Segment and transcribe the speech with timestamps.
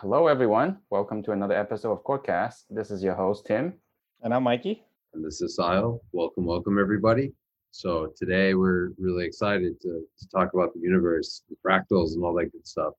[0.00, 0.78] Hello, everyone.
[0.90, 2.64] Welcome to another episode of Corecast.
[2.68, 3.74] This is your host, Tim.
[4.22, 4.82] And I'm Mikey.
[5.14, 6.00] And this is Sahil.
[6.10, 7.32] Welcome, welcome, everybody.
[7.70, 12.34] So today we're really excited to, to talk about the universe, the fractals, and all
[12.34, 12.94] that good stuff.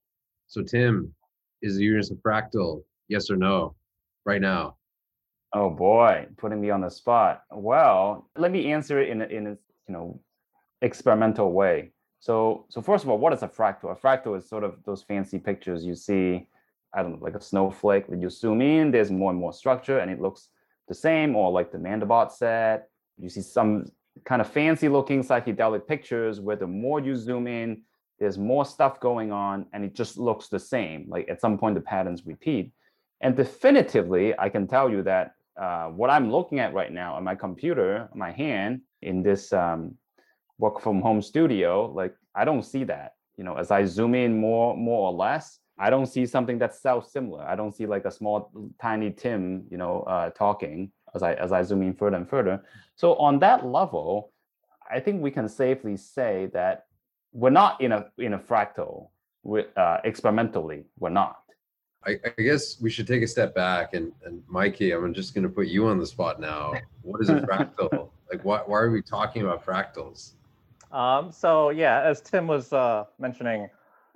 [0.47, 1.13] So, Tim,
[1.61, 2.81] is the universe a fractal?
[3.09, 3.75] Yes or no?
[4.25, 4.77] Right now.
[5.51, 7.43] Oh boy, putting me on the spot.
[7.51, 10.21] Well, let me answer it in a, in a you know
[10.81, 11.91] experimental way.
[12.21, 13.91] So, so first of all, what is a fractal?
[13.91, 16.47] A fractal is sort of those fancy pictures you see,
[16.95, 18.07] I don't know, like a snowflake.
[18.07, 20.49] When you zoom in, there's more and more structure, and it looks
[20.87, 21.35] the same.
[21.35, 23.85] Or like the Mandelbrot set, you see some
[24.23, 27.81] kind of fancy looking psychedelic pictures where the more you zoom in,
[28.19, 31.05] there's more stuff going on, and it just looks the same.
[31.09, 32.71] Like at some point, the patterns repeat.
[33.21, 37.23] And definitively, I can tell you that uh, what I'm looking at right now on
[37.23, 39.95] my computer, my hand, in this um,
[40.57, 43.13] work from home studio, like I don't see that.
[43.37, 46.79] You know, as I zoom in more, more or less, I don't see something that's
[46.79, 47.43] self-similar.
[47.43, 51.51] I don't see like a small, tiny Tim, you know, uh, talking as I as
[51.51, 52.63] I zoom in further and further.
[52.95, 54.31] So on that level,
[54.89, 56.85] I think we can safely say that
[57.33, 59.09] we're not in a in a fractal.
[59.43, 61.37] With, uh, experimentally, we're not.
[62.03, 65.43] I, I, guess we should take a step back and, and Mikey, I'm just going
[65.43, 66.73] to put you on the spot now.
[67.03, 68.09] What is a fractal?
[68.31, 70.31] like, why, why are we talking about fractals?
[70.91, 73.69] Um, so yeah, as Tim was uh, mentioning,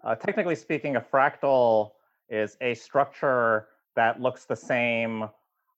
[0.03, 1.91] uh, technically speaking, a fractal
[2.29, 5.29] is a structure that looks the same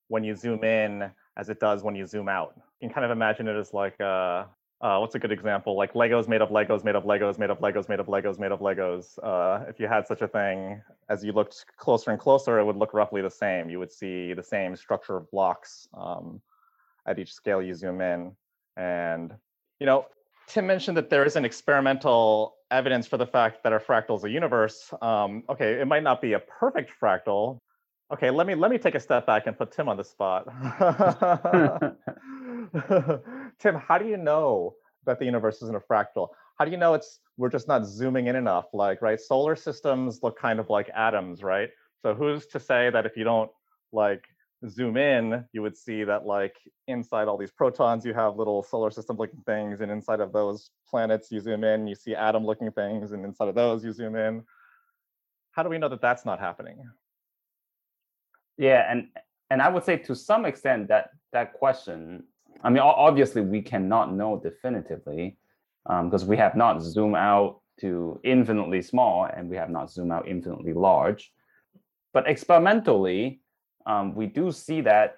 [0.09, 2.53] when you zoom in as it does when you zoom out.
[2.79, 4.45] You can kind of imagine it as like, uh,
[4.81, 5.77] uh, what's a good example?
[5.77, 8.51] Like Legos made of Legos, made of Legos, made of Legos, made of Legos, made
[8.51, 9.17] of Legos.
[9.23, 12.77] Uh, if you had such a thing, as you looked closer and closer, it would
[12.77, 13.69] look roughly the same.
[13.69, 16.41] You would see the same structure of blocks um,
[17.05, 18.31] at each scale you zoom in.
[18.75, 19.33] And,
[19.79, 20.07] you know,
[20.51, 24.25] Tim mentioned that there is an experimental evidence for the fact that our fractal is
[24.25, 24.93] a universe.
[25.01, 27.57] Um, okay, it might not be a perfect fractal.
[28.11, 30.43] Okay, let me let me take a step back and put Tim on the spot.
[33.59, 34.73] Tim, how do you know
[35.05, 36.27] that the universe isn't a fractal?
[36.59, 38.65] How do you know it's we're just not zooming in enough?
[38.73, 41.69] Like, right, solar systems look kind of like atoms, right?
[42.01, 43.49] So who's to say that if you don't
[43.93, 44.25] like
[44.69, 46.55] zoom in, you would see that like
[46.87, 49.81] inside all these protons, you have little solar system looking things.
[49.81, 53.11] And inside of those planets, you zoom in, you see atom looking things.
[53.11, 54.43] And inside of those, you zoom in.
[55.51, 56.77] How do we know that that's not happening?
[58.57, 59.07] Yeah, and
[59.49, 62.23] and I would say to some extent that that question,
[62.63, 65.37] I mean, obviously we cannot know definitively
[65.85, 70.11] because um, we have not zoomed out to infinitely small and we have not zoomed
[70.11, 71.33] out infinitely large.
[72.13, 73.41] But experimentally,
[73.85, 75.17] um, we do see that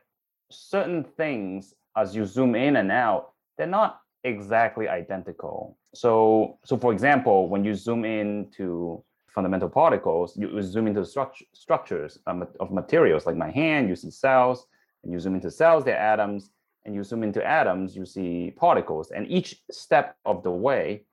[0.51, 5.77] certain things, as you zoom in and out, they're not exactly identical.
[5.93, 11.45] So, so for example, when you zoom in to fundamental particles, you zoom into structure,
[11.53, 14.67] structures um, of materials like my hand, you see cells,
[15.03, 16.51] and you zoom into cells, they're atoms,
[16.85, 19.11] and you zoom into atoms, you see particles.
[19.11, 21.05] And each step of the way,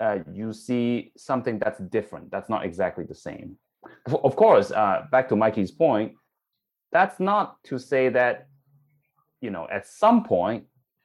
[0.00, 3.56] uh, you see something that's different, that's not exactly the same.
[4.06, 6.14] Of course, uh, back to Mikey's point,
[6.92, 8.48] that's not to say that
[9.40, 10.64] you know at some point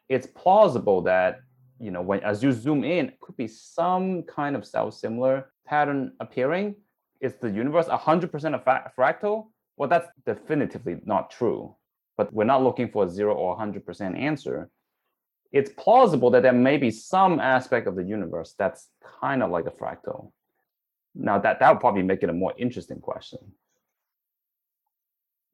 [0.09, 1.40] it's plausible that
[1.80, 6.14] you know when as you zoom in it could be some kind of self-similar pattern
[6.20, 6.75] appearing.
[7.20, 9.48] Is the universe 100% a fractal?
[9.75, 11.75] Well that's definitively not true.
[12.16, 14.69] But we're not looking for a 0 or 100% answer.
[15.52, 18.90] It's plausible that there may be some aspect of the universe that's
[19.22, 20.31] kind of like a fractal.
[21.16, 23.40] Now that that would probably make it a more interesting question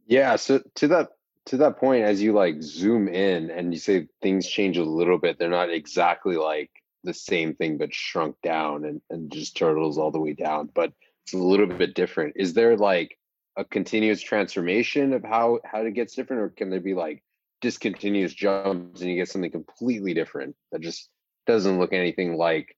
[0.06, 0.36] yeah.
[0.36, 1.09] So to that
[1.47, 5.18] to that point, as you like zoom in and you say things change a little
[5.18, 6.72] bit, they're not exactly like
[7.03, 10.94] the same thing but shrunk down and, and just turtles all the way down, but
[11.24, 12.34] it's a little bit different.
[12.38, 13.18] Is there like
[13.58, 17.24] a continuous transformation of how how it gets different, or can there be like
[17.62, 21.09] discontinuous jumps and you get something completely different that just
[21.46, 22.75] doesn't look anything like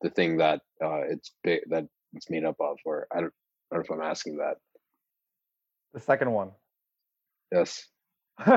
[0.00, 2.78] the thing that uh, it's that it's made up of?
[2.84, 3.32] Or I don't,
[3.70, 4.58] I don't know if I'm asking that.
[5.94, 6.50] The second one.
[7.52, 7.86] Yes.
[8.46, 8.56] it's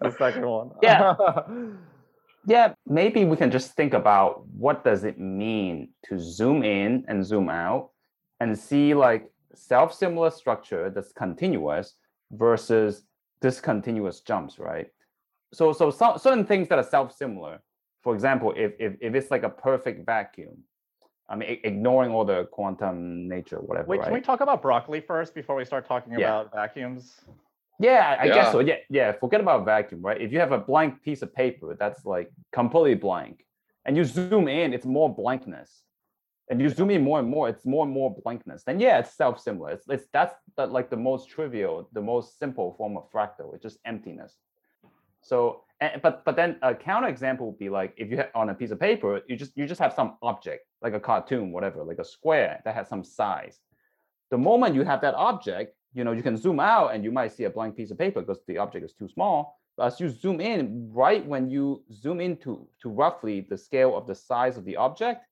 [0.00, 0.70] the second one.
[0.82, 1.14] Yeah.
[2.46, 7.24] yeah, maybe we can just think about what does it mean to zoom in and
[7.24, 7.90] zoom out
[8.40, 11.94] and see like self-similar structure that's continuous
[12.32, 13.04] versus
[13.40, 14.88] discontinuous jumps, right?
[15.52, 17.62] So so some, certain things that are self-similar.
[18.02, 20.58] For example, if, if if it's like a perfect vacuum,
[21.34, 23.88] I mean, ignoring all the quantum nature, whatever.
[23.88, 24.04] Wait, right?
[24.04, 26.18] can we talk about broccoli first before we start talking yeah.
[26.20, 27.02] about vacuums?
[27.80, 28.34] Yeah, I yeah.
[28.34, 28.60] guess so.
[28.60, 29.10] Yeah, yeah.
[29.24, 30.20] Forget about vacuum, right?
[30.26, 33.44] If you have a blank piece of paper that's like completely blank,
[33.84, 35.70] and you zoom in, it's more blankness.
[36.50, 38.64] and you zoom in more and more, it's more and more blankness.
[38.64, 39.70] Then yeah, it's self-similar.
[39.70, 43.54] It's, it's that's the, like the most trivial, the most simple form of fractal.
[43.54, 44.34] It's just emptiness.
[45.24, 48.54] So, and, but but then a counterexample would be like if you have on a
[48.54, 51.98] piece of paper, you just you just have some object like a cartoon, whatever, like
[51.98, 53.58] a square that has some size.
[54.30, 57.32] The moment you have that object, you know, you can zoom out and you might
[57.32, 59.58] see a blank piece of paper because the object is too small.
[59.76, 64.06] But as you zoom in, right when you zoom into to roughly the scale of
[64.06, 65.24] the size of the object,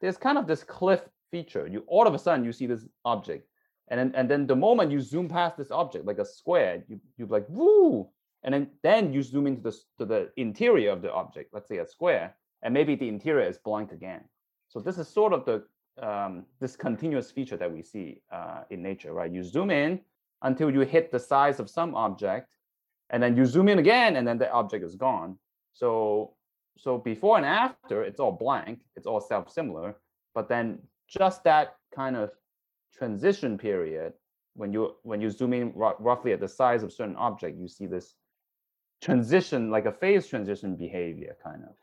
[0.00, 1.66] there's kind of this cliff feature.
[1.66, 3.46] You all of a sudden you see this object,
[3.88, 7.00] and then and then the moment you zoom past this object, like a square, you
[7.16, 8.08] you like woo,
[8.42, 11.78] and then then you zoom into the to the interior of the object, let's say
[11.78, 14.22] a square, and maybe the interior is blank again.
[14.68, 15.64] So this is sort of the
[16.02, 19.32] um, this continuous feature that we see uh, in nature, right?
[19.32, 20.00] You zoom in
[20.42, 22.48] until you hit the size of some object,
[23.10, 25.38] and then you zoom in again, and then the object is gone.
[25.72, 26.34] So
[26.78, 29.96] so before and after, it's all blank, it's all self-similar,
[30.34, 30.78] but then
[31.08, 32.30] just that kind of
[32.92, 34.12] transition period,
[34.54, 37.86] when you when you zoom in roughly at the size of certain object, you see
[37.86, 38.14] this
[39.00, 41.74] transition, like a phase transition behavior, kind of.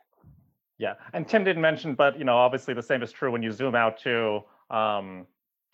[0.78, 3.52] Yeah, and Tim didn't mention, but you know, obviously the same is true when you
[3.52, 4.40] zoom out too.
[4.70, 5.26] Um,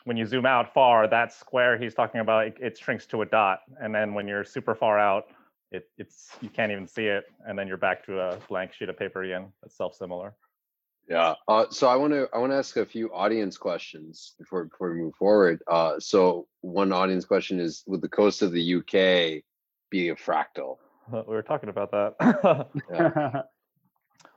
[0.04, 3.26] when you zoom out far, that square he's talking about, it, it shrinks to a
[3.26, 5.28] dot, and then when you're super far out,
[5.72, 8.88] it, it's you can't even see it, and then you're back to a blank sheet
[8.88, 9.52] of paper again.
[9.62, 10.34] That's self-similar.
[11.08, 11.34] Yeah.
[11.48, 14.92] Uh, so I want to I want to ask a few audience questions before before
[14.92, 15.60] we move forward.
[15.66, 19.42] Uh, so one audience question is: Would the coast of the UK
[19.90, 20.76] be a fractal?
[21.26, 23.46] We were talking about that.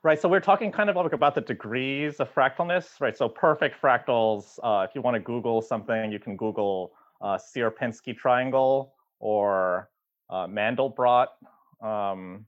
[0.04, 3.18] Right, so we're talking kind of like about the degrees of fractalness, right?
[3.18, 6.92] So perfect fractals, uh, if you want to Google something, you can Google
[7.22, 9.90] uh, Sierpinski triangle or
[10.30, 11.28] uh, Mandelbrot
[11.82, 12.46] um,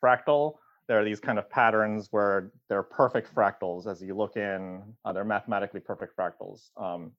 [0.00, 0.54] fractal.
[0.86, 5.12] There are these kind of patterns where they're perfect fractals as you look in, uh,
[5.12, 6.70] they're mathematically perfect fractals.
[6.76, 7.10] Um,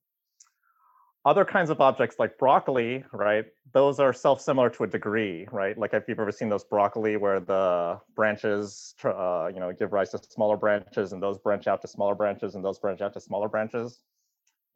[1.24, 3.46] other kinds of objects like broccoli, right?
[3.72, 5.76] Those are self-similar to a degree, right?
[5.76, 10.10] Like if you've ever seen those broccoli where the branches, uh, you know, give rise
[10.10, 13.20] to smaller branches and those branch out to smaller branches and those branch out to
[13.20, 14.00] smaller branches.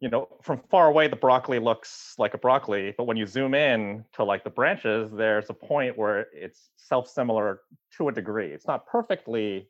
[0.00, 3.52] You know, from far away, the broccoli looks like a broccoli, but when you zoom
[3.54, 7.60] in to like the branches, there's a point where it's self-similar
[7.96, 8.52] to a degree.
[8.52, 9.68] It's not perfectly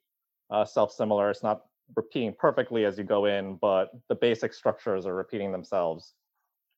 [0.50, 1.30] uh, self-similar.
[1.30, 1.62] It's not
[1.96, 6.14] repeating perfectly as you go in, but the basic structures are repeating themselves.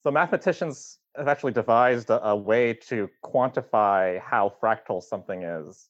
[0.02, 5.88] So mathematicians have actually devised a, a, way to quantify how fractal something is.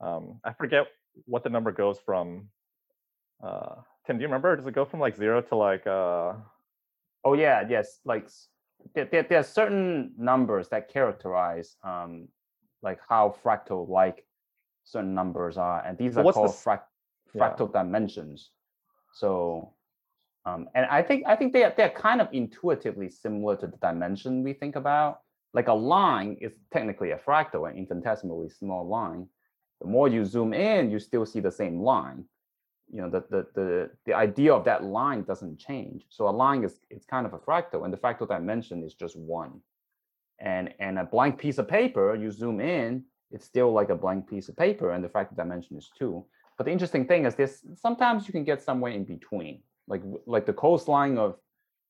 [0.00, 0.86] Um, I forget
[1.24, 2.48] what the number goes from.
[3.42, 3.76] Uh,
[4.06, 4.54] Tim, do you remember?
[4.56, 5.86] Does it go from like zero to like?
[5.86, 6.34] Uh...
[7.24, 8.00] Oh yeah, yes.
[8.04, 8.28] Like
[8.94, 12.28] there, there, there are certain numbers that characterize um,
[12.82, 14.24] like how fractal-like
[14.84, 16.80] certain numbers are, and these so are called frac
[17.34, 17.82] fractal yeah.
[17.82, 18.50] dimensions.
[19.14, 19.72] So
[20.46, 23.76] um, and I think I think they are, they're kind of intuitively similar to the
[23.78, 25.20] dimension we think about.
[25.52, 29.26] Like a line is technically a fractal, an infinitesimally small line.
[29.80, 32.24] The more you zoom in, you still see the same line.
[32.92, 36.06] You know, the the the, the idea of that line doesn't change.
[36.10, 39.16] So a line is it's kind of a fractal, and the fractal dimension is just
[39.16, 39.60] one.
[40.38, 43.02] And and a blank piece of paper, you zoom in,
[43.32, 46.24] it's still like a blank piece of paper, and the fractal dimension is two.
[46.56, 50.46] But the interesting thing is this: sometimes you can get somewhere in between like like
[50.46, 51.36] the coastline of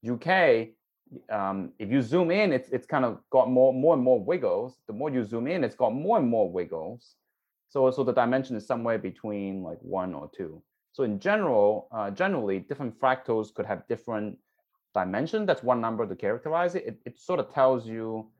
[0.09, 0.69] UK,
[1.31, 4.79] um, if you zoom in, it's it's kind of got more more and more wiggles.
[4.87, 7.17] The more you zoom in, it's got more and more wiggles.
[7.69, 10.63] So so the dimension is somewhere between like one or two.
[10.93, 14.39] So in general, uh, generally, different fractals could have different
[14.95, 15.45] dimension.
[15.45, 16.87] That's one number to characterize it.
[16.87, 18.31] It, it sort of tells you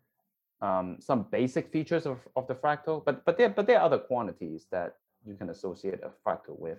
[0.63, 3.99] um, some basic features of, of the fractal, but but there but there are other
[3.99, 6.79] quantities that you can associate a fractal with.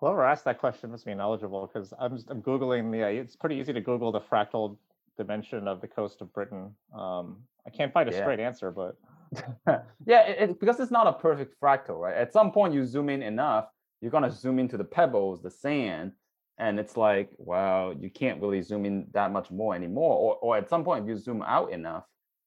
[0.00, 3.06] Whoever asked that question must be knowledgeable because I'm just, I'm googling the.
[3.06, 4.78] It's pretty easy to Google the fractal
[5.18, 6.74] dimension of the coast of Britain.
[6.98, 8.22] Um, I can't find a yeah.
[8.22, 8.96] straight answer, but
[10.06, 12.16] yeah, it, it, because it's not a perfect fractal, right?
[12.16, 13.66] At some point, you zoom in enough,
[14.00, 16.12] you're gonna zoom into the pebbles, the sand,
[16.56, 20.16] and it's like, well, you can't really zoom in that much more anymore.
[20.16, 22.04] Or, or at some point, if you zoom out enough,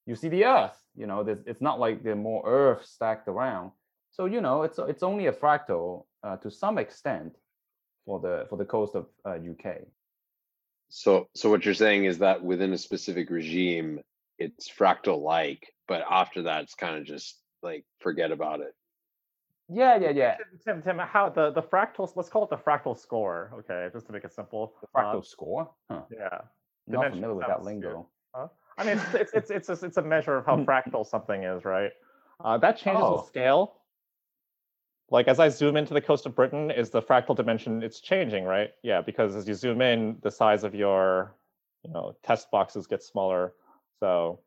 [0.08, 0.78] you see the Earth.
[0.96, 3.72] You know, it's not like there's more Earth stacked around.
[4.10, 7.36] So you know, it's it's only a fractal uh, to some extent
[8.06, 9.82] for the for the coast of uh, UK.
[10.90, 14.02] So so what you're saying is that within a specific regime,
[14.38, 18.76] it's fractal like, but after that, it's kind of just like forget about it.
[19.70, 20.38] Yeah, yeah, yeah.
[20.66, 22.12] Tim, Tim, how the the fractals?
[22.16, 23.52] Let's call it the fractal score.
[23.60, 24.74] Okay, just to make it simple.
[24.82, 25.72] The fractal uh, score.
[25.90, 26.02] Huh.
[26.12, 26.42] Yeah.
[26.86, 28.08] Not familiar with that lingo.
[28.36, 28.48] Huh?
[28.78, 31.64] I mean, it's it's it's it's a, it's a measure of how fractal something is,
[31.64, 31.92] right?
[32.44, 33.16] Uh, that changes oh.
[33.18, 33.76] with scale
[35.14, 38.46] like as I zoom into the coast of Britain, is the fractal dimension it's changing,
[38.46, 38.72] right?
[38.82, 41.36] Yeah, because as you zoom in, the size of your
[41.84, 43.54] you know test boxes gets smaller.
[44.00, 44.40] So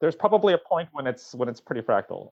[0.00, 2.30] there's probably a point when it's when it's pretty fractal.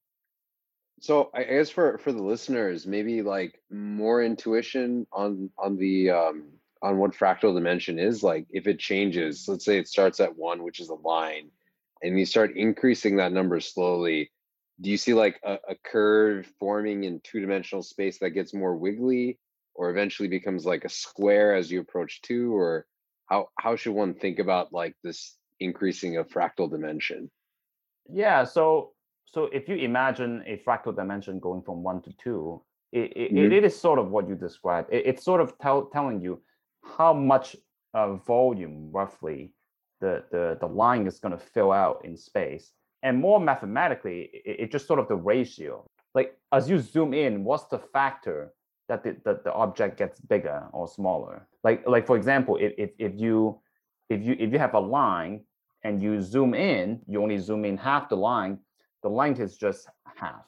[1.01, 6.45] So I guess for for the listeners, maybe like more intuition on on the um
[6.81, 10.63] on what fractal dimension is like if it changes, let's say it starts at one,
[10.63, 11.51] which is a line,
[12.05, 14.31] and you start increasing that number slowly,
[14.81, 19.39] do you see like a, a curve forming in two-dimensional space that gets more wiggly
[19.75, 22.87] or eventually becomes like a square as you approach two or
[23.27, 27.31] how how should one think about like this increasing of fractal dimension
[28.09, 28.93] Yeah, so
[29.27, 33.53] so if you imagine a fractal dimension going from one to two, it, it, Mhm.
[33.53, 34.89] it is sort of what you described.
[34.93, 36.43] It, it's sort of tell, telling you
[36.83, 37.55] how much
[37.95, 39.53] uh, volume roughly
[40.01, 42.73] the, the, the line is going to fill out in space.
[43.03, 45.87] And more mathematically, it, just sort of the ratio.
[46.15, 48.53] Like as you zoom in, what's the factor
[48.89, 51.47] that the, that the object gets bigger or smaller?
[51.65, 53.59] Like like for example, if, if, if you
[54.09, 55.45] if you if you have a line
[55.85, 58.59] and you zoom in, you only zoom in half the line,
[59.03, 60.45] the length is just half.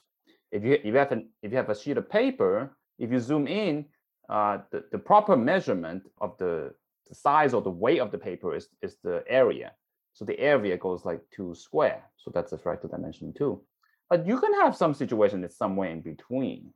[0.50, 3.18] If you if you have an if you have a sheet of paper, if you
[3.18, 3.86] zoom in,
[4.28, 6.72] uh, the, the proper measurement of the,
[7.08, 9.72] the size or the weight of the paper is, is the area.
[10.12, 12.02] So the area goes like two square.
[12.16, 13.62] So that's a fractal dimension two.
[14.10, 16.72] But you can have some situation that's somewhere in between.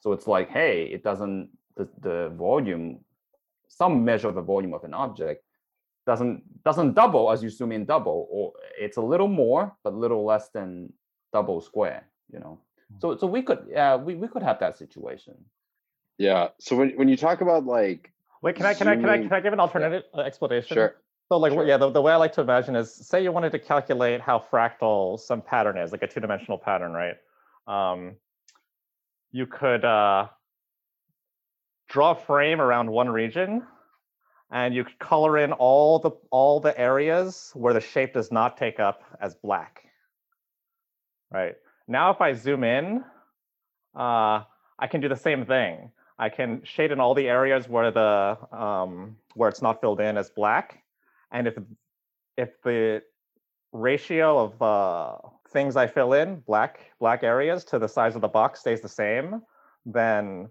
[0.00, 3.00] So it's like, hey, it doesn't the, the volume,
[3.68, 5.42] some measure of the volume of an object
[6.06, 10.24] doesn't doesn't double as you zoom in double, or it's a little more, but little
[10.24, 10.92] less than
[11.32, 12.60] double square, you know.
[13.00, 15.34] So so we could yeah, we, we could have that situation.
[16.18, 18.12] yeah so when when you talk about like
[18.42, 20.74] Wait, can I can I can I can I give an alternative uh, explanation?
[20.74, 20.96] sure
[21.28, 21.66] So like, Sure.
[21.66, 24.38] yeah, the, the way I like to imagine is, say you wanted to calculate how
[24.38, 27.16] fractal some pattern is, like a two-dimensional pattern, right?
[27.66, 28.16] Um,
[29.32, 30.28] you could uh,
[31.88, 33.62] draw a frame around one region,
[34.50, 38.56] and you could color in all the all the areas where the shape does not
[38.56, 39.82] take up as black.
[41.32, 41.56] Right
[41.88, 43.04] now, if I zoom in,
[43.96, 44.44] uh,
[44.78, 45.90] I can do the same thing.
[46.18, 50.16] I can shade in all the areas where the um, where it's not filled in
[50.16, 50.82] as black,
[51.32, 51.54] and if
[52.36, 53.02] if the
[53.72, 55.16] ratio of uh,
[55.50, 58.88] things I fill in, black black areas to the size of the box stays the
[58.88, 59.42] same,
[59.84, 60.48] then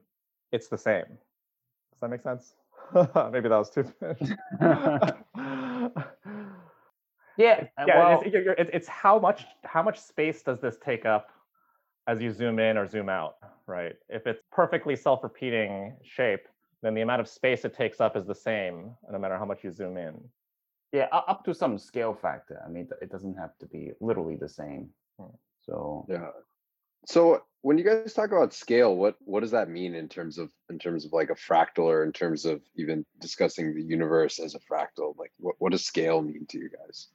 [0.51, 1.05] it's the same.
[1.05, 2.55] Does that make sense?
[2.94, 3.91] Maybe that was too.
[7.38, 10.62] Yeah, uh, yeah, well, it's, you're- you're- it's, it's how much how much space does
[10.62, 11.32] this take up
[12.08, 13.36] as you zoom in or zoom out,
[13.67, 13.96] right?
[14.08, 16.48] If it's perfectly self-repeating shape,
[16.82, 19.65] then the amount of space it takes up is the same, no matter how much
[19.65, 20.17] you zoom in.
[20.96, 22.62] Yeah, up to some scale factor.
[22.66, 24.90] I mean, it doesn't have to be literally the same.
[25.20, 25.36] Hmm.
[25.62, 26.30] So yeah
[27.06, 30.50] so when you guys talk about scale what what does that mean in terms of
[30.70, 34.56] in terms of like a fractal or in terms of even discussing the universe as
[34.56, 37.08] a fractal like what, what does scale mean to you guys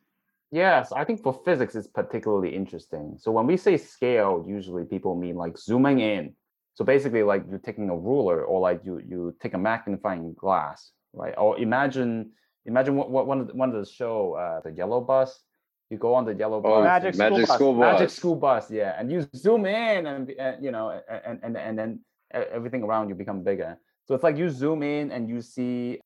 [0.53, 3.15] Yes, I think for physics it's particularly interesting.
[3.21, 6.35] So when we say scale, usually people mean like zooming in.
[6.75, 10.91] So basically like you're taking a ruler or like you you take a magnifying glass,
[11.13, 11.35] right?
[11.39, 12.33] Or imagine
[12.67, 15.41] imagine what, what one of the, one of the show uh, the yellow bus.
[15.91, 16.85] You go on the yellow Oh, bus.
[16.85, 17.55] Magic and- School Bus.
[17.57, 21.41] school bus Magic school bus, yeah, and you zoom in, and, and you know, and
[21.43, 22.01] and and then
[22.33, 23.77] everything around you become bigger.
[24.07, 26.01] So it's like you zoom in and you see,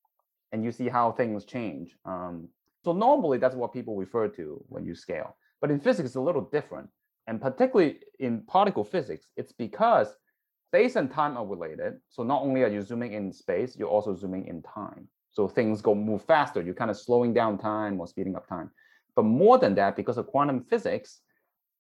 [0.53, 1.97] and you see how things change.
[2.07, 2.49] Um,
[2.85, 6.21] so normally that's what people refer to when you scale, but in physics it's a
[6.21, 6.89] little different,
[7.27, 10.09] and particularly in particle physics, it's because
[10.71, 11.95] space and time are related.
[12.09, 15.09] So not only are you zooming in space, you're also zooming in time.
[15.35, 16.63] So things go move faster.
[16.63, 18.71] You're kind of slowing down time or speeding up time.
[19.17, 21.21] But more than that, because of quantum physics,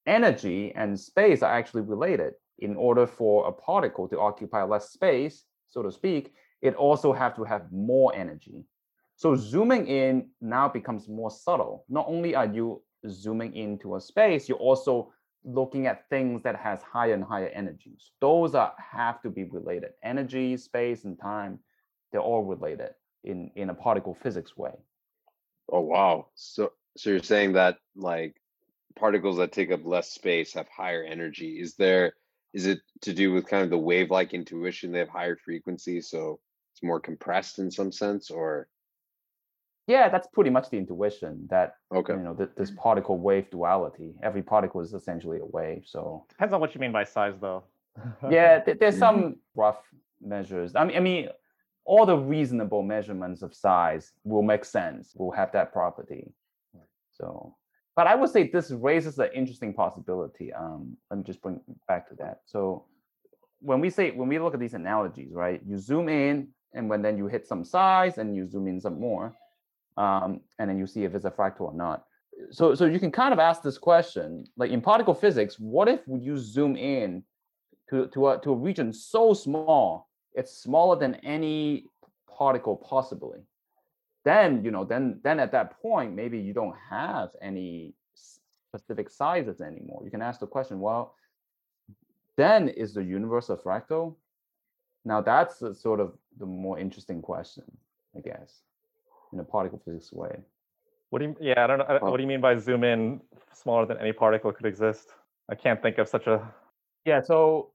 [0.06, 2.34] energy and space are actually related.
[2.58, 7.34] In order for a particle to occupy less space, so to speak, it also have
[7.37, 8.64] to have more energy.
[9.16, 11.84] So zooming in now becomes more subtle.
[11.88, 15.12] Not only are you zooming into a space, you're also
[15.44, 18.12] looking at things that has higher and higher energies.
[18.20, 19.90] Those are have to be related.
[20.02, 21.58] Energy, space, and time,
[22.11, 22.90] they're all related
[23.24, 24.72] in, in a particle physics way.
[25.72, 28.34] oh wow so so you're saying that like
[28.96, 32.12] particles that take up less space have higher energy is there
[32.52, 36.00] is it to do with kind of the wave like intuition they have higher frequency
[36.00, 36.38] so
[36.72, 38.68] it's more compressed in some sense or
[39.86, 42.80] Yeah, that's pretty much the intuition that okay you know th- this mm-hmm.
[42.86, 44.10] particle wave duality.
[44.22, 45.82] Every particle is essentially a wave.
[45.86, 47.64] So Depends on what you mean by size, though.
[48.30, 49.20] yeah, th- there's mm-hmm.
[49.20, 49.80] some rough
[50.20, 50.74] measures.
[50.74, 51.28] I mean, I mean,
[51.84, 55.12] all the reasonable measurements of size will make sense.
[55.14, 56.32] Will have that property.
[57.12, 57.56] So,
[57.94, 60.52] but I would say this raises an interesting possibility.
[60.52, 62.40] Um, let me just bring back to that.
[62.46, 62.86] So,
[63.60, 65.60] when we say when we look at these analogies, right?
[65.66, 68.98] You zoom in, and when then you hit some size, and you zoom in some
[68.98, 69.34] more,
[69.96, 72.04] um, and then you see if it's a fractal or not.
[72.50, 76.00] So so you can kind of ask this question, like in particle physics, what if
[76.08, 77.22] you zoom in
[77.90, 81.86] to to a to a region so small, it's smaller than any
[82.28, 83.40] particle possibly?
[84.24, 87.94] Then you know, then then at that point, maybe you don't have any
[88.74, 90.02] specific sizes anymore.
[90.04, 91.14] You can ask the question, well,
[92.36, 94.16] then is the universe a fractal?
[95.04, 97.64] Now that's the sort of the more interesting question,
[98.16, 98.62] I guess,
[99.32, 100.38] in a particle physics way.
[101.10, 101.36] What do you?
[101.40, 101.98] Yeah, I don't know.
[102.00, 103.20] What do you mean by zoom in
[103.52, 105.10] smaller than any particle could exist?
[105.48, 106.42] I can't think of such a.
[107.04, 107.70] Yeah, so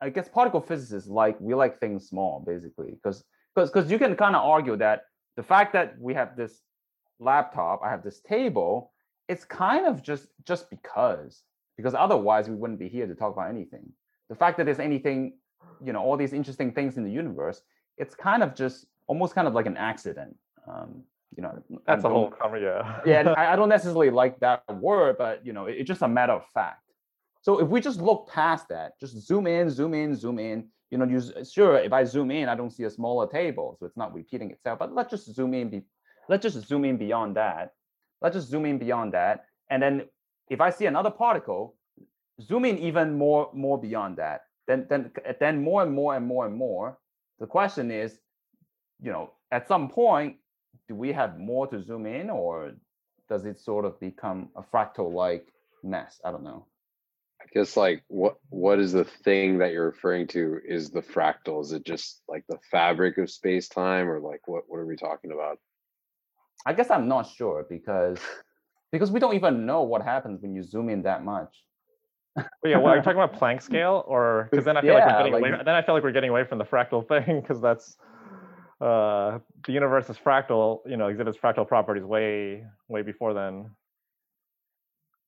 [0.00, 3.24] I guess particle physicists like we like things small, basically, because
[3.54, 5.02] because because you can kind of argue that
[5.36, 6.60] the fact that we have this
[7.18, 8.92] laptop, I have this table,
[9.28, 11.42] it's kind of just just because
[11.76, 13.90] because otherwise we wouldn't be here to talk about anything.
[14.28, 15.34] The fact that there's anything,
[15.84, 17.62] you know, all these interesting things in the universe,
[17.96, 20.36] it's kind of just almost kind of like an accident.
[20.70, 21.02] Um,
[21.36, 23.00] you know, That's a whole conver- yeah.
[23.24, 26.08] yeah, I, I don't necessarily like that word, but you know, it- it's just a
[26.08, 26.82] matter of fact.
[27.48, 30.98] So if we just look past that, just zoom in, zoom in, zoom in, you
[30.98, 33.96] know, use sure, if I zoom in, I don't see a smaller table, so it's
[33.96, 34.78] not repeating itself.
[34.78, 35.80] But let's just zoom in, be,
[36.28, 37.70] let's just zoom in beyond that.
[38.20, 40.02] Let's just zoom in beyond that, and then
[40.50, 41.74] if I see another particle,
[42.42, 44.42] zoom in even more, more beyond that.
[44.66, 46.98] Then, then, then more and more and more and more.
[47.38, 48.18] The question is,
[49.00, 50.36] you know, at some point,
[50.86, 52.72] do we have more to zoom in or
[53.26, 55.46] does it sort of become a fractal like
[55.84, 56.66] mess i don't know
[57.40, 61.62] I guess like what what is the thing that you're referring to is the fractal?
[61.62, 64.96] Is it just like the fabric of space time or like what what are we
[64.96, 65.58] talking about?
[66.66, 68.18] i guess i'm not sure because
[68.90, 71.54] because we don't even know what happens when you zoom in that much
[72.34, 75.06] But yeah, well, are you talking about Planck scale, or because then I feel like
[75.06, 75.62] we're getting like- away.
[75.64, 77.96] Then I feel like we're getting away from the fractal thing because that's
[78.80, 80.80] uh, the universe is fractal.
[80.86, 83.70] You know, exhibits fractal properties way way before then.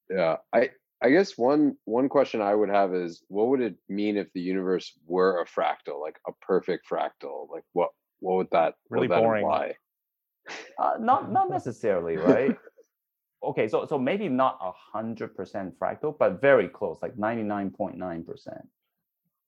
[0.09, 0.71] Yeah, I
[1.03, 4.41] I guess one one question I would have is what would it mean if the
[4.41, 7.49] universe were a fractal, like a perfect fractal?
[7.51, 9.45] Like what what would that Really would that boring.
[9.45, 9.75] imply?
[10.79, 12.57] uh, not not necessarily right
[13.43, 18.67] okay so so maybe not a hundred percent fractal but very close like 99.9 percent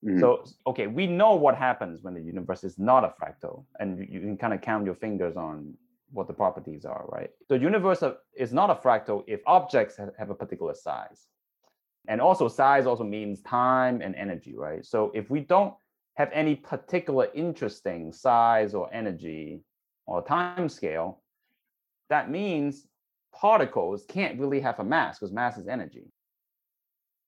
[0.05, 0.18] Mhm.
[0.20, 4.09] So okay, we know what happens when the universe is not a fractal, and you-
[4.14, 5.79] you can kind of count your fingers on
[6.11, 7.31] what the properties are, right?
[7.48, 8.03] The universe
[8.35, 11.29] is not a fractal if objects ha- have a particular size,
[12.08, 14.84] and also size also means time and energy, right?
[14.84, 15.74] So if we don't
[16.14, 19.60] have any particular interesting size or energy
[20.06, 21.22] or time scale,
[22.10, 22.86] that means
[23.32, 26.04] particles can't really have a mass because mass is energy.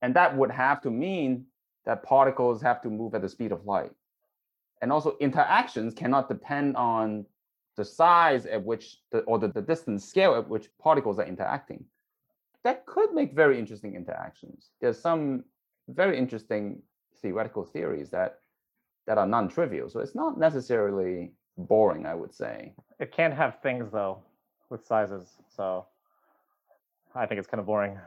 [0.02, 1.46] And that would have to mean
[1.86, 3.92] that particles have to move at the speed of light.
[4.82, 7.24] And also interactions cannot depend on
[7.76, 11.84] the size at which the or the, the distance scale at which particles are interacting.
[12.64, 14.70] That could make very interesting interactions.
[14.80, 15.44] There's some
[15.88, 16.82] very interesting
[17.22, 18.40] theoretical theories that
[19.06, 19.90] that are non-trivial.
[19.90, 22.74] So it's not necessarily boring, I would say.
[23.00, 24.22] It can't have things though
[24.70, 25.86] with sizes, so
[27.14, 27.98] I think it's kind of boring.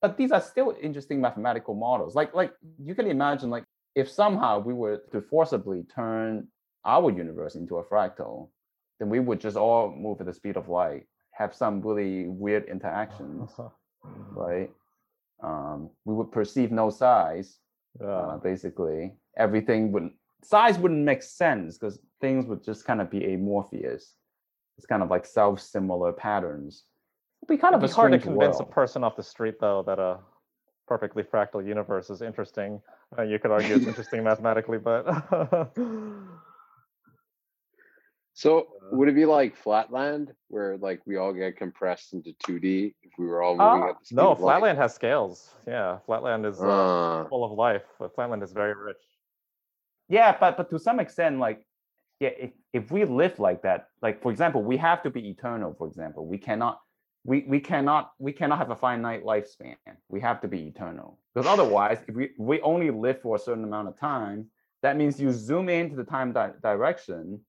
[0.00, 2.14] but these are still interesting mathematical models.
[2.14, 6.48] Like like you can imagine like if somehow we were to forcibly turn
[6.84, 8.50] our universe into a fractal,
[8.98, 12.68] then we would just all move at the speed of light, have some really weird
[12.68, 13.50] interactions,
[14.32, 14.70] right?
[15.42, 17.58] Um, we would perceive no size,
[18.04, 19.12] uh, basically.
[19.36, 20.10] Everything would
[20.42, 24.14] size wouldn't make sense because things would just kind of be amorphous.
[24.76, 26.84] It's kind of like self-similar patterns.
[27.42, 29.56] It'd be kind It'd of be a hard to convince a person off the street
[29.60, 30.18] though that a
[30.86, 32.80] perfectly fractal universe is interesting.
[33.18, 35.04] Uh, you could argue it's interesting mathematically, but
[38.34, 42.94] So Uh, would it be like flatland where like we all get compressed into 2D
[43.02, 45.54] if we were all moving Uh, at the speed no, flatland has scales.
[45.66, 47.84] Yeah, flatland is uh, Uh, full of life.
[47.98, 49.04] But flatland is very rich.
[50.08, 51.64] Yeah, but but to some extent, like,
[52.20, 55.72] yeah, if if we live like that, like for example, we have to be eternal.
[55.74, 56.80] For example, we cannot,
[57.24, 59.76] we we cannot we cannot have a finite lifespan.
[60.08, 63.64] We have to be eternal because otherwise, if we we only live for a certain
[63.64, 64.50] amount of time,
[64.82, 67.40] that means you zoom into the time di- direction,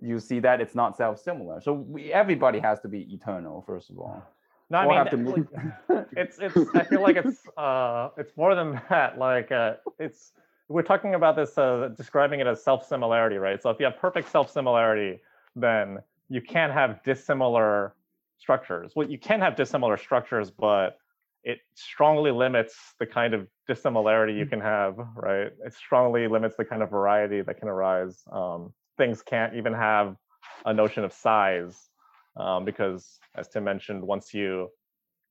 [0.00, 1.60] you see that it's not self-similar.
[1.60, 4.22] So we everybody has to be eternal first of all.
[4.70, 5.48] No, I mean, have to move.
[5.88, 6.56] like, it's it's.
[6.74, 9.18] I feel like it's uh, it's more than that.
[9.18, 10.32] Like uh, it's
[10.68, 13.62] we're talking about this uh, describing it as self similarity, right?
[13.62, 15.20] So if you have perfect self similarity,
[15.54, 17.94] then you can't have dissimilar
[18.38, 18.92] structures.
[18.96, 20.98] Well, you can have dissimilar structures, but
[21.44, 25.52] it strongly limits the kind of dissimilarity you can have, right?
[25.64, 28.22] It strongly limits the kind of variety that can arise.
[28.30, 30.16] Um, things can't even have
[30.64, 31.90] a notion of size
[32.36, 34.68] um, because, as Tim mentioned, once you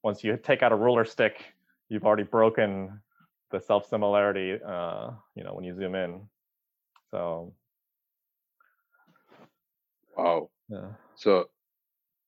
[0.04, 1.44] once you take out a ruler stick,
[1.90, 3.02] you've already broken
[3.52, 4.60] the self similarity.
[4.66, 6.22] Uh, you know, when you zoom in.
[7.12, 7.54] So
[10.18, 10.50] Wow.
[10.70, 10.90] yeah.
[11.16, 11.50] So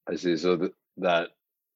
[0.09, 0.37] I see.
[0.37, 1.29] So th- that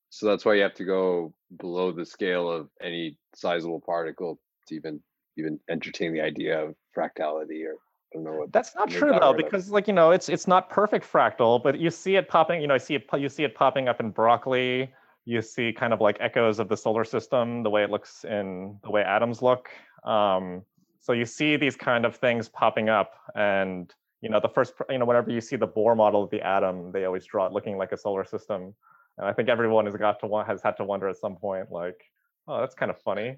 [0.09, 4.75] so that's why you have to go below the scale of any sizable particle to
[4.75, 5.01] even
[5.37, 7.75] even entertain the idea of fractality or
[8.13, 8.53] I don't know what.
[8.53, 11.89] That's not true though, because like you know, it's it's not perfect fractal, but you
[11.89, 12.61] see it popping.
[12.61, 13.05] You know, I see it.
[13.17, 14.89] You see it popping up in broccoli.
[15.25, 18.79] You see kind of like echoes of the solar system, the way it looks in
[18.83, 19.69] the way atoms look.
[20.05, 20.63] Um,
[20.99, 24.97] so you see these kind of things popping up, and you know, the first, you
[24.97, 27.77] know, whenever you see the Bohr model of the atom, they always draw it looking
[27.77, 28.73] like a solar system.
[29.17, 31.99] And I think everyone has got to has had to wonder at some point, like,
[32.47, 33.35] oh, that's kind of funny.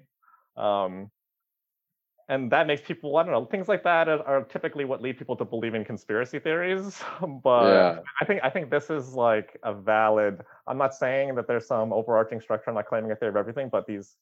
[0.56, 1.10] Um,
[2.30, 5.18] and that makes people i don't know things like that are, are typically what lead
[5.18, 7.02] people to believe in conspiracy theories
[7.44, 7.98] but Yeah.
[8.20, 11.92] i think i think this is like a valid i'm not saying that there's some
[11.92, 14.16] overarching structure i'm not claiming a theory of everything but these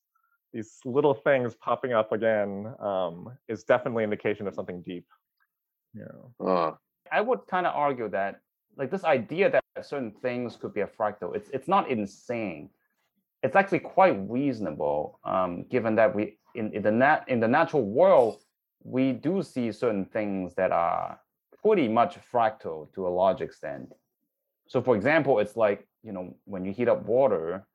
[0.53, 5.07] these little things popping up again um, is definitely indication of something deep
[5.95, 6.05] yeah
[6.45, 6.73] Uh,
[7.13, 8.41] I would kind of argue that
[8.77, 12.71] like this idea that certain things could be a fractal, it's it's not insane.
[13.43, 17.85] It's actually quite reasonable, um, given that we in, in the nat in the natural
[17.85, 18.39] world
[18.85, 21.19] we do see certain things that are
[21.63, 23.93] pretty much fractal to a large extent.
[24.69, 27.67] So, for example, it's like you know when you heat up water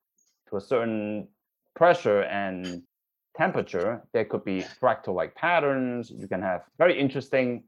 [0.50, 1.28] to a certain
[1.76, 2.84] pressure and
[3.36, 6.12] temperature, there could be fractal-like patterns.
[6.16, 7.64] You can have very interesting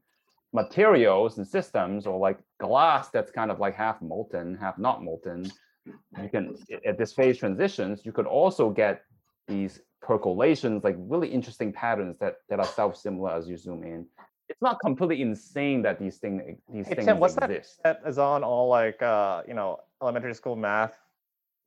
[0.52, 5.44] materials and systems or like glass that's kind of like half molten half not molten
[5.84, 9.02] you can at this phase transitions you could also get
[9.46, 14.06] these percolations like really interesting patterns that that are self-similar as you zoom in
[14.48, 18.00] it's not completely insane that these things these Hey, things Tim, what's that exist that
[18.06, 20.94] is on all like uh you know elementary school math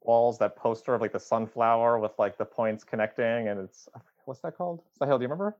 [0.02, 3.90] walls that poster of like the sunflower with like the points connecting and it's
[4.26, 5.58] what's that called Sahil, do you remember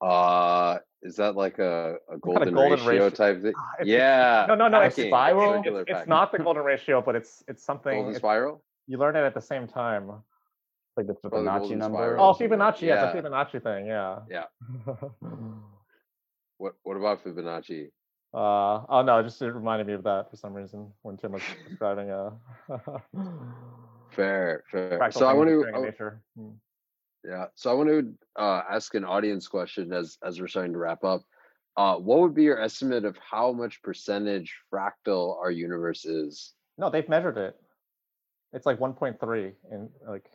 [0.00, 3.52] uh, is that like a, a kind of golden, golden ratio, ratio- type thing?
[3.56, 4.44] Ah, it's- it's- yeah.
[4.48, 5.42] no no no it's, packing, spiral?
[5.52, 8.62] it's, circular it's, it's not the golden ratio but it's it's something golden it's- spiral.
[8.86, 10.10] you learn it at the same time
[10.96, 12.24] like the the fibonacci number spiral.
[12.24, 14.44] oh fibonacci yeah, it's a fibonacci thing yeah Yeah.
[16.58, 17.90] What What about Fibonacci?
[18.32, 21.42] uh oh no just it reminded me of that for some reason when tim was
[21.68, 22.30] describing uh
[24.10, 25.10] Fair, fair.
[25.10, 25.58] So I want to.
[25.60, 26.50] occurring in nature Hmm.
[27.24, 27.46] Yeah.
[27.54, 31.02] So I want to uh, ask an audience question as as we're starting to wrap
[31.04, 31.22] up.
[31.76, 36.52] Uh, what would be your estimate of how much percentage fractal our universe is?
[36.78, 37.56] No, they've measured it.
[38.52, 40.26] It's like 1.3 in like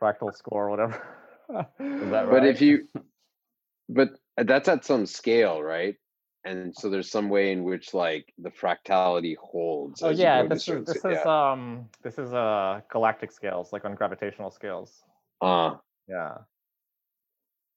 [0.00, 1.02] fractal score or whatever.
[1.80, 2.88] Is that But if you,
[3.88, 5.96] but that's at some scale, right?
[6.44, 10.02] And so there's some way in which like the fractality holds.
[10.02, 11.50] Oh yeah, this is this sca- is yeah.
[11.52, 15.02] um this is uh galactic scales, like on gravitational scales.
[15.40, 15.74] Uh,
[16.08, 16.38] Yeah.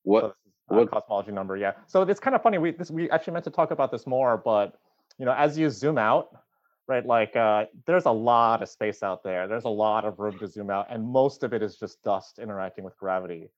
[0.04, 0.22] What?
[0.24, 1.74] this is what- cosmology number, yeah.
[1.88, 2.60] So it's kind of funny.
[2.60, 4.76] We this we actually meant to talk about this more, but
[5.18, 6.30] you know, as you zoom out,
[6.90, 7.06] right?
[7.06, 9.48] Like uh there's a lot of space out there.
[9.48, 12.40] There's a lot of room to zoom out, and most of it is just dust
[12.40, 13.52] interacting with gravity.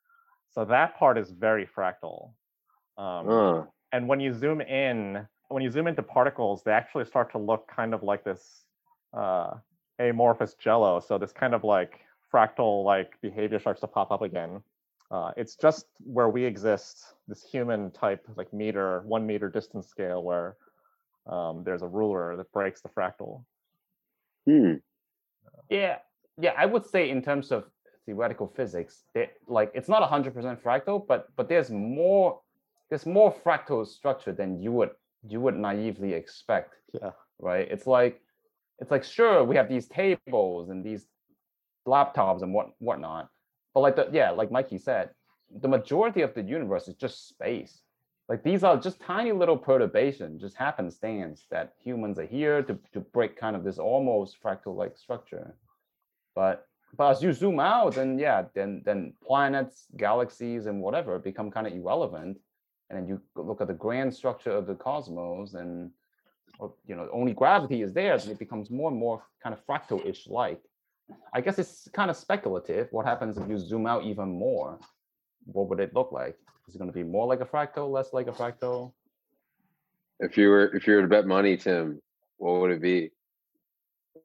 [0.51, 2.33] So that part is very fractal.
[2.97, 7.31] Um, Uh, and when you zoom in when you zoom into particles they actually start
[7.31, 8.65] to look kind of like this
[9.13, 9.55] uh,
[9.99, 12.01] amorphous jello so this kind of like
[12.33, 14.61] fractal like behavior starts to pop up again
[15.11, 20.23] uh, it's just where we exist this human type like meter one meter distance scale
[20.23, 20.55] where
[21.27, 23.43] um, there's a ruler that breaks the fractal
[24.45, 24.73] hmm.
[25.69, 25.97] Yeah,
[26.39, 27.65] yeah, I would say in terms of
[28.05, 32.41] theoretical physics, that like it's not hundred percent fractal, but but there's more
[32.89, 34.91] there's more fractal structure than you would
[35.27, 37.67] you would naively expect, yeah right?
[37.69, 38.21] It's like
[38.79, 41.05] it's like sure we have these tables and these
[41.87, 43.29] laptops and what whatnot,
[43.73, 45.09] but like the yeah, like Mikey said,
[45.59, 47.81] the majority of the universe is just space.
[48.31, 53.01] Like these are just tiny little perturbations, just happenstance that humans are here to, to
[53.01, 55.53] break kind of this almost fractal-like structure.
[56.33, 56.65] But
[56.95, 61.67] but as you zoom out, then yeah, then then planets, galaxies, and whatever become kind
[61.67, 62.39] of irrelevant.
[62.89, 65.91] And then you look at the grand structure of the cosmos, and
[66.87, 68.17] you know only gravity is there.
[68.17, 70.61] Then it becomes more and more kind of fractal-ish like.
[71.33, 72.87] I guess it's kind of speculative.
[72.91, 74.79] What happens if you zoom out even more?
[75.43, 76.37] What would it look like?
[76.71, 78.93] Is it going to be more like a fractal, less like a fractal?
[80.21, 82.01] If you were if you were to bet money, Tim,
[82.37, 83.11] what would it be?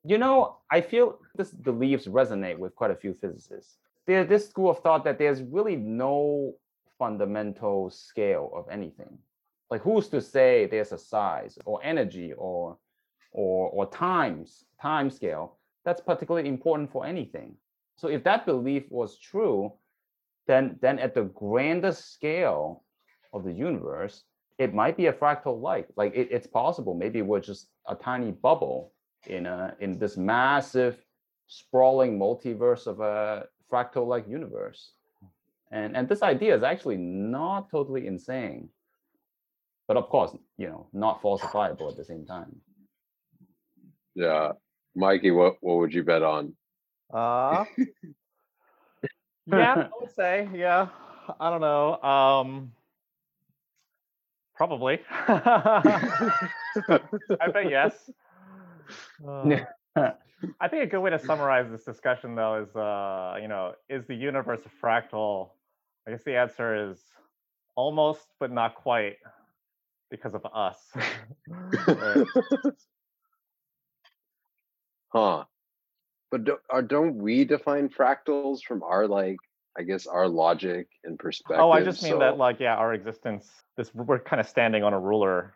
[0.05, 3.79] You know, I feel this beliefs resonate with quite a few physicists.
[4.07, 6.55] There's this school of thought that there's really no
[7.01, 9.19] fundamental scale of anything.
[9.69, 12.79] Like who's to say there's a size or energy or
[13.33, 17.57] or or times, time scale that's particularly important for anything.
[17.97, 19.73] So if that belief was true,
[20.47, 22.85] then then at the grandest scale
[23.33, 24.25] of the universe,
[24.59, 25.87] it might be a fractal light.
[25.97, 26.95] Like it, it's possible.
[26.95, 28.93] Maybe we're just a tiny bubble
[29.27, 31.05] in a in this massive
[31.47, 34.93] sprawling multiverse of a fractal like universe.
[35.71, 38.69] And and this idea is actually not totally insane.
[39.89, 42.57] But of course, you know, not falsifiable at the same time.
[44.15, 44.53] Yeah.
[44.97, 46.55] Mikey, what, what would you bet on?
[47.13, 47.65] Uh,
[49.47, 50.89] yeah, I would say, yeah.
[51.41, 52.01] I don't know.
[52.03, 52.73] Um,
[54.55, 55.01] probably.
[55.11, 56.21] I
[57.53, 58.11] bet yes.
[59.27, 59.61] Uh,
[60.61, 64.07] I think a good way to summarize this discussion, though, is uh, you know, is
[64.07, 65.51] the universe a fractal?
[66.07, 67.01] I guess the answer is
[67.75, 69.17] almost, but not quite,
[70.11, 70.79] because of us.
[71.89, 72.27] Right.
[75.09, 75.45] Huh.
[76.31, 79.37] But do, are, don't we define fractals from our like,
[79.79, 81.61] I guess our logic and perspective?
[81.65, 83.51] Oh, I just mean that, like, yeah, our existence.
[83.77, 85.55] This we're kind of standing on a ruler,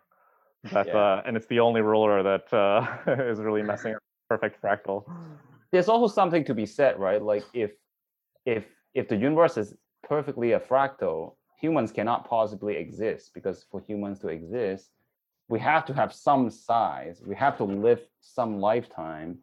[0.73, 0.97] that Yeah.
[0.97, 2.87] uh, and it's the only ruler that uh,
[3.31, 5.05] is really messing up perfect fractal.
[5.73, 7.21] there's also something to be said, right?
[7.23, 7.73] Like if
[8.47, 14.19] if if the universe is perfectly a fractal, humans cannot possibly exist because for humans
[14.21, 14.91] to exist,
[15.49, 19.39] we have to have some size, we have to live some lifetime,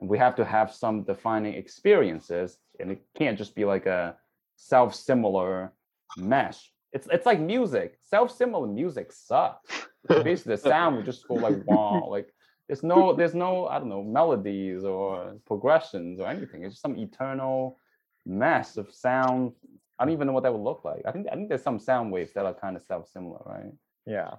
[0.00, 4.16] and we have to have some defining experiences, and it can't just be like a
[4.56, 5.72] self-similar
[6.16, 6.72] mesh.
[6.92, 7.98] It's it's like music.
[8.02, 9.70] Self-similar music sucks.
[10.08, 12.32] Basically, the sound would just go like wow, like
[12.68, 16.96] there's no there's no i don't know melodies or progressions or anything it's just some
[16.98, 17.78] eternal
[18.26, 19.52] mess of sound
[19.98, 21.78] i don't even know what that would look like i think i think there's some
[21.78, 23.72] sound waves that are kind of self-similar right
[24.06, 24.34] Yeah.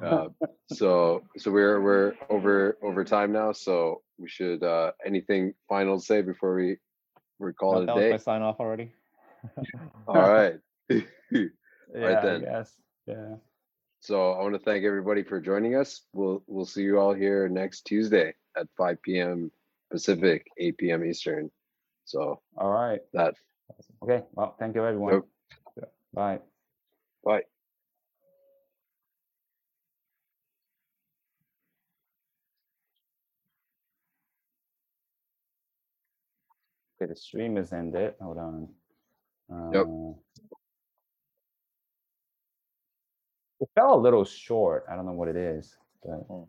[0.00, 0.28] Uh,
[0.72, 6.04] so so we're we're over over time now so we should uh anything final to
[6.04, 6.76] say before we
[7.38, 8.92] we call No, it that a was my sign off already.
[10.06, 10.54] all right.
[10.90, 12.42] Yeah then.
[12.42, 12.76] Yes.
[13.06, 13.34] yeah.
[14.00, 16.02] So i want to thank everybody for joining us.
[16.12, 19.50] We'll we'll see you all here next tuesday at 5 p.m
[19.90, 21.50] pacific 8 p.m eastern.
[22.04, 23.00] So all right.
[23.12, 23.34] that
[24.02, 25.22] okay well thank you everyone.
[26.14, 26.40] Bye.
[27.24, 27.42] Bye
[37.02, 38.68] okay the stream is ended hold on
[39.72, 39.86] Yep.
[39.86, 40.12] Uh,
[43.60, 46.42] it fell a little short i don't know what it is but Hmm.